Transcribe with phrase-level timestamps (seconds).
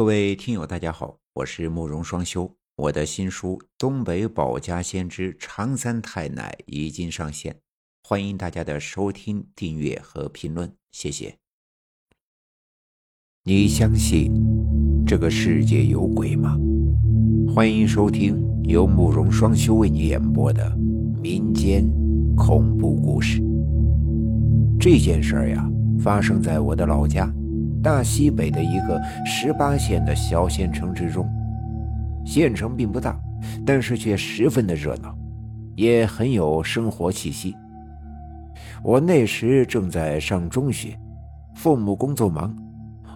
[0.00, 2.50] 各位听友，大家好，我是慕容双修。
[2.74, 7.54] 我的新书《东北保家先知长三太奶》已经上线，
[8.02, 11.36] 欢迎大家的收听、订阅和评论，谢谢。
[13.44, 14.32] 你相信
[15.06, 16.56] 这个世界有鬼吗？
[17.54, 20.74] 欢迎收听由慕容双修为你演播的
[21.22, 21.84] 民间
[22.34, 23.42] 恐怖故事。
[24.80, 27.30] 这件事儿呀，发生在我的老家。
[27.82, 31.28] 大西北的一个十八线的小县城之中，
[32.24, 33.18] 县城并不大，
[33.64, 35.16] 但是却十分的热闹，
[35.76, 37.56] 也很有生活气息。
[38.82, 40.98] 我那时正在上中学，
[41.54, 42.54] 父母工作忙，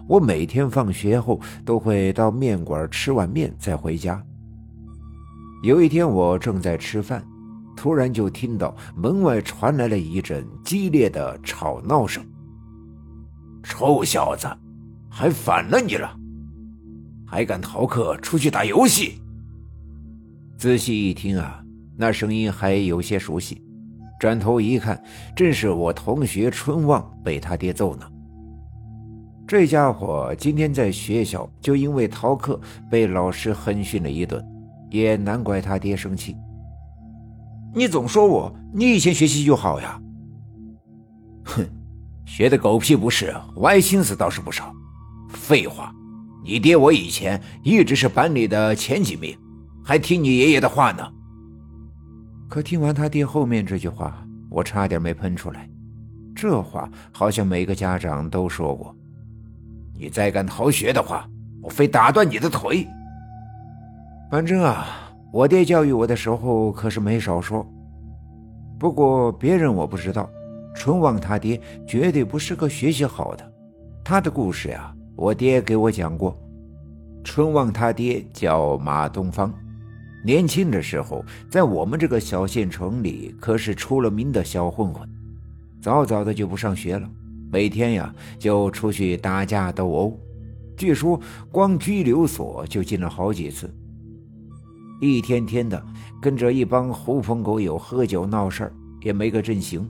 [0.07, 4.23] 我每天放学后都会到面馆吃碗面再回家。
[5.63, 7.23] 有一天，我正在吃饭，
[7.75, 12.23] 突然就听到门外传来了一阵激烈的吵闹声。
[13.65, 14.47] 臭小子，
[15.09, 16.15] 还反了你了！
[17.25, 19.19] 还敢逃课出去打游戏？
[20.55, 21.61] 仔细一听啊，
[21.97, 23.61] 那声音还有些熟悉。
[24.19, 25.03] 转头一看，
[25.35, 28.05] 正是我同学春旺被他爹揍呢。
[29.47, 34.43] 这家伙今天在学校就因为逃课被老师狠训了一顿，
[34.89, 36.37] 也难怪他爹生气。
[37.73, 40.01] 你总说我，你以前学习就好呀？
[41.43, 41.67] 哼！
[42.25, 44.73] 学的狗屁不是，歪心思倒是不少。
[45.29, 45.93] 废话，
[46.43, 49.37] 你爹我以前一直是班里的前几名，
[49.83, 51.07] 还听你爷爷的话呢。
[52.49, 55.69] 可听完他爹后面这句话，我差点没喷出来。
[56.35, 58.93] 这话好像每个家长都说过。
[59.97, 61.27] 你再敢逃学的话，
[61.61, 62.85] 我非打断你的腿。
[64.29, 64.87] 反正啊，
[65.31, 67.65] 我爹教育我的时候可是没少说。
[68.77, 70.29] 不过别人我不知道。
[70.75, 73.53] 春旺他爹绝对不是个学习好的，
[74.03, 76.37] 他的故事呀，我爹给我讲过。
[77.23, 79.51] 春旺他爹叫马东方，
[80.23, 85.09] 年轻的时候在我们这个小县城里可是出了名的小混混，
[85.81, 87.09] 早早的就不上学了，
[87.51, 90.19] 每天呀就出去打架斗殴，
[90.77, 93.73] 据说光拘留所就进了好几次，
[95.01, 95.83] 一天天的
[96.21, 99.89] 跟着一帮狐朋狗友喝酒闹事儿，也没个正形。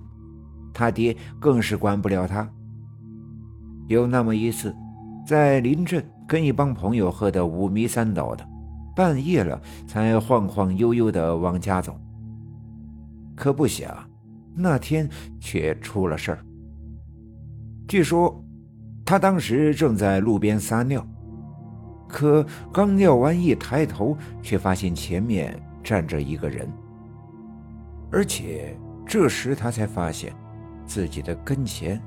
[0.76, 2.48] 他爹更是管不了他。
[3.88, 4.76] 有那么一次，
[5.26, 8.46] 在临镇跟一帮朋友喝得五迷三倒的，
[8.94, 11.98] 半夜了才晃晃悠悠的往家走。
[13.36, 13.96] 可不想，
[14.54, 15.10] 那天
[15.40, 16.46] 却出了事儿。
[17.88, 18.44] 据说，
[19.06, 21.06] 他当时正在路边撒尿，
[22.08, 26.68] 可刚尿完一抬头，却发现前面站着一个人，
[28.12, 28.76] 而且
[29.06, 30.34] 这时他才发现。
[30.86, 32.02] 自己的跟前，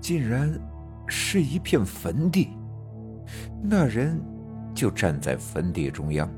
[0.00, 0.52] 竟然
[1.06, 2.50] 是一片坟地，
[3.62, 4.20] 那人
[4.74, 6.28] 就站在坟地中央。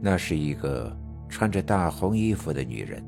[0.00, 0.96] 那是一个
[1.28, 3.04] 穿着大红衣服的女人，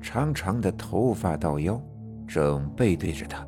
[0.00, 1.80] 长长的头发到腰，
[2.26, 3.46] 正背对着他。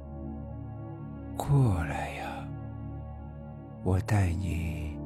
[1.37, 2.49] 过来呀，
[3.83, 4.97] 我带你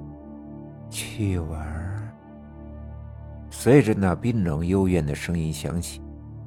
[0.90, 2.12] 去玩。
[3.48, 6.01] 随着那冰冷幽怨的声音响起。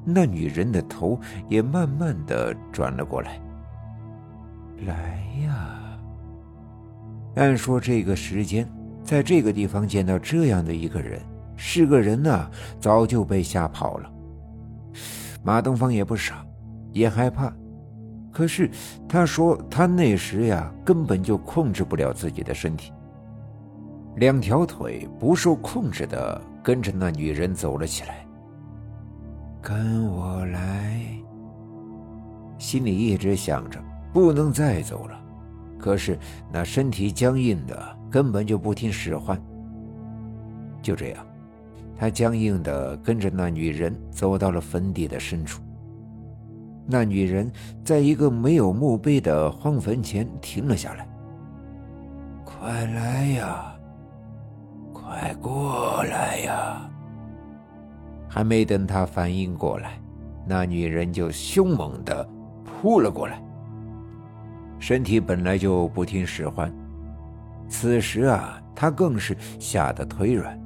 [0.06, 3.42] 那女人的头也慢慢的转了过来。
[4.86, 5.82] 来呀！
[7.36, 8.70] 按说这个时间，
[9.04, 11.20] 在这个地方见到这样的一个人，
[11.56, 12.50] 是个人呐，
[12.80, 14.12] 早就被吓跑了。
[15.44, 16.46] 马东方也不傻，
[16.92, 17.54] 也害怕，
[18.32, 18.70] 可是
[19.08, 22.94] 他说他那时呀，根本就控制不了自己的身体，
[24.16, 28.26] 两条腿不受控制的跟着那女人走了起来。
[29.68, 31.02] 跟我来，
[32.60, 33.84] 心里一直想着
[34.14, 35.20] 不能再走了，
[35.80, 36.20] 可是
[36.54, 39.42] 那身体僵硬的根本就不听使唤。
[40.84, 41.26] 就这样，
[41.98, 45.64] 他僵硬的跟着那女人走到了坟地的深处。
[46.86, 47.52] 那女人
[47.84, 51.08] 在一个没有墓碑的荒坟前停了下来。
[52.44, 53.76] 快来呀，
[54.94, 56.88] 快过来呀！
[58.36, 59.98] 还没等他反应过来，
[60.46, 62.30] 那女人就凶猛地
[62.66, 63.42] 扑了过来。
[64.78, 66.70] 身体本来就不听使唤，
[67.70, 70.60] 此时啊，他更是吓得腿软，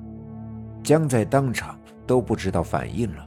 [0.82, 1.78] 僵在当场
[2.08, 3.24] 都不知道反应了。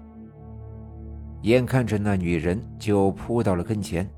[1.42, 4.10] 眼看着那女人就扑到了跟前，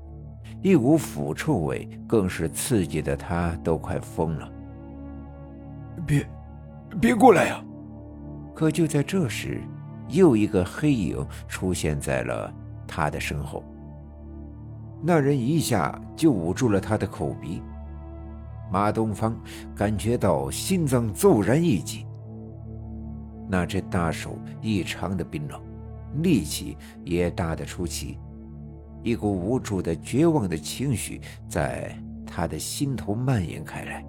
[0.63, 4.51] 一股腐臭味更是刺激的他都快疯了。
[6.03, 6.27] 别，
[6.99, 7.63] 别过来呀！
[8.55, 9.61] 可就在这时。
[10.09, 12.53] 又一个黑影出现在了
[12.87, 13.63] 他的身后。
[15.01, 17.61] 那人一下就捂住了他的口鼻，
[18.71, 19.35] 马东方
[19.75, 22.05] 感觉到心脏骤然一紧。
[23.47, 25.61] 那只大手异常的冰冷，
[26.23, 28.17] 力气也大得出奇，
[29.03, 34.03] 一股无助的绝望的情绪在他的心头蔓延开来。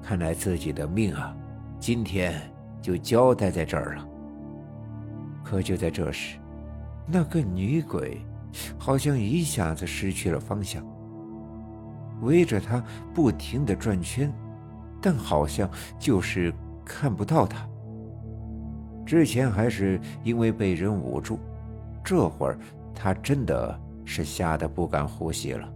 [0.00, 1.36] 看来自己的命啊，
[1.80, 2.40] 今天
[2.80, 4.08] 就交代在这儿了。
[5.48, 6.40] 可就在这时，
[7.06, 8.20] 那个女鬼
[8.76, 10.84] 好像一下子失去了方向，
[12.22, 12.82] 围着他
[13.14, 14.32] 不停的转圈，
[15.00, 15.70] 但好像
[16.00, 16.52] 就是
[16.84, 17.64] 看不到他。
[19.06, 21.38] 之前还是因为被人捂住，
[22.02, 22.58] 这会儿
[22.92, 25.72] 他真的是吓得不敢呼吸了。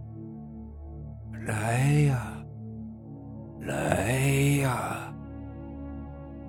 [1.45, 2.33] 来呀，
[3.61, 4.19] 来
[4.59, 5.13] 呀！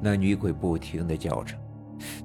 [0.01, 1.57] 那女鬼不停的叫着，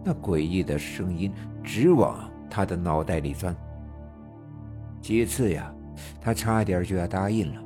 [0.04, 1.32] 那诡异的声音
[1.64, 3.56] 直往他的脑袋里钻。
[5.02, 5.74] 几次呀，
[6.20, 7.62] 他差点就要答应了，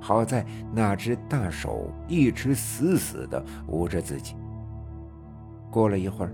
[0.00, 4.34] 好在那只大手一直死死的捂着自己。
[5.70, 6.32] 过了一会儿，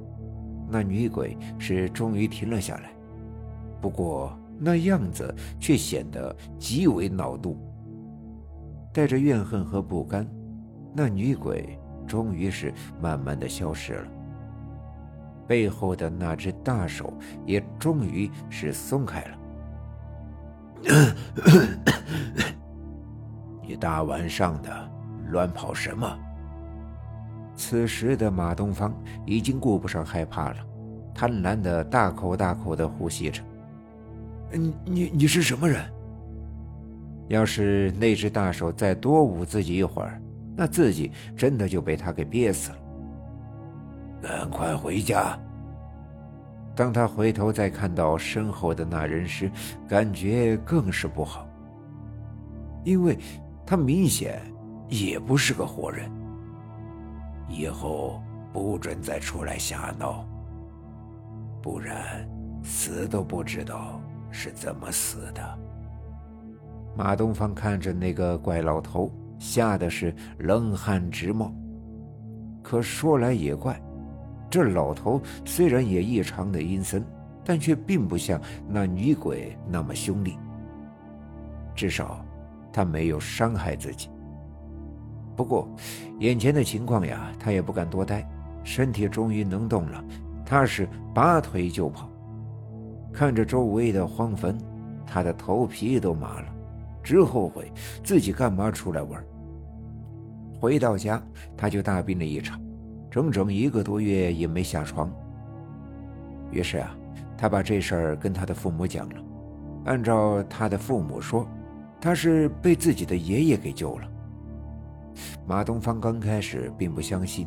[0.70, 2.92] 那女鬼是终于停了下来，
[3.80, 7.56] 不过那样子却显得极为恼怒，
[8.92, 10.26] 带着怨恨和不甘。
[10.94, 11.76] 那女鬼
[12.06, 12.72] 终于是
[13.02, 14.06] 慢慢的消失了，
[15.46, 17.12] 背后的那只大手
[17.44, 19.38] 也终于是松开了。
[23.62, 24.90] 你大晚上的
[25.30, 26.18] 乱跑什么？
[27.56, 28.94] 此时的马东方
[29.24, 30.56] 已经顾不上害怕了，
[31.14, 33.42] 贪婪的大口大口的呼吸着。
[34.52, 35.82] 你你你是什么人？
[37.28, 40.20] 要是那只大手再多捂自己一会儿，
[40.54, 42.78] 那自己真的就被他给憋死了。
[44.24, 45.38] 赶快回家！
[46.74, 49.50] 当他回头再看到身后的那人时，
[49.86, 51.46] 感觉更是不好，
[52.84, 53.18] 因为
[53.66, 54.40] 他明显
[54.88, 56.10] 也不是个活人。
[57.50, 60.26] 以后不准再出来瞎闹，
[61.62, 62.26] 不然
[62.62, 64.00] 死都不知道
[64.30, 65.58] 是怎么死的。
[66.96, 71.52] 马东方看着那个怪老头，吓得是冷汗直冒。
[72.62, 73.78] 可说来也怪，
[74.54, 77.04] 这老头虽然也异常的阴森，
[77.44, 80.38] 但却并不像那女鬼那么凶厉。
[81.74, 82.24] 至少，
[82.72, 84.08] 他没有伤害自己。
[85.34, 85.68] 不过，
[86.20, 88.24] 眼前的情况呀，他也不敢多待。
[88.62, 90.04] 身体终于能动了，
[90.46, 92.08] 他是拔腿就跑。
[93.12, 94.56] 看着周围的荒坟，
[95.04, 96.46] 他的头皮都麻了，
[97.02, 97.72] 直后悔
[98.04, 99.20] 自己干嘛出来玩。
[100.60, 101.20] 回到家，
[101.56, 102.60] 他就大病了一场，
[103.14, 105.08] 整整一个多月也没下床。
[106.50, 106.92] 于是啊，
[107.38, 109.24] 他把这事儿跟他的父母讲了。
[109.84, 111.46] 按照他的父母说，
[112.00, 114.08] 他是被自己的爷爷给救了。
[115.46, 117.46] 马东方刚开始并不相信，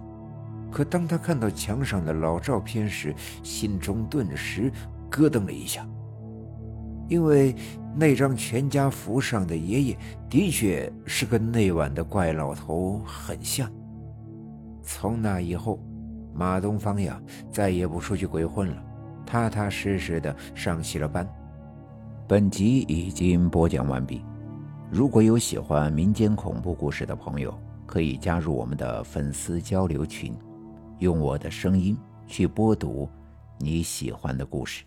[0.71, 4.71] 可当他看到墙上的老照片时，心中顿时
[5.09, 5.85] 咯噔了一下。
[7.09, 7.53] 因为
[7.93, 9.97] 那张全家福上的爷爷
[10.29, 13.69] 的确是跟那晚的怪老头很像。
[14.87, 15.77] 从那以后，
[16.33, 18.81] 马东方呀再也不出去鬼混了，
[19.25, 21.27] 踏踏实实的上起了班。
[22.25, 24.23] 本集已经播讲完毕。
[24.89, 27.53] 如果有喜欢民间恐怖故事的朋友，
[27.85, 30.33] 可以加入我们的粉丝交流群，
[30.99, 31.95] 用我的声音
[32.25, 33.09] 去播读
[33.59, 34.85] 你喜欢的故事。